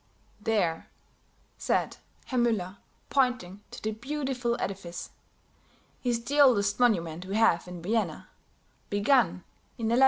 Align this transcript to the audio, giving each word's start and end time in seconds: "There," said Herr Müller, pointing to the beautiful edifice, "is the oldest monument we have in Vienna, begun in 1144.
"There," 0.41 0.89
said 1.59 1.97
Herr 2.25 2.39
Müller, 2.39 2.77
pointing 3.11 3.61
to 3.69 3.83
the 3.83 3.91
beautiful 3.91 4.57
edifice, 4.59 5.11
"is 6.03 6.23
the 6.23 6.41
oldest 6.41 6.79
monument 6.79 7.27
we 7.27 7.35
have 7.35 7.67
in 7.67 7.83
Vienna, 7.83 8.27
begun 8.89 9.43
in 9.77 9.85
1144. 9.89 9.97